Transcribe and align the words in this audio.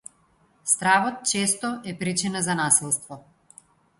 Стравот 0.71 1.13
често 1.31 1.69
е 1.85 1.95
причина 1.99 2.41
за 2.47 2.55
насилство. 2.63 3.23